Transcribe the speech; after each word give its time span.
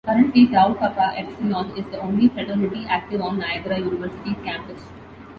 Currently 0.03 0.47
Tau 0.47 0.73
Kappa 0.73 1.13
Epsilon 1.15 1.77
is 1.77 1.85
the 1.91 1.99
only 1.99 2.27
fraternity 2.27 2.87
active 2.89 3.21
on 3.21 3.37
Niagara 3.37 3.77
University's 3.77 4.35
campus. 4.43 4.81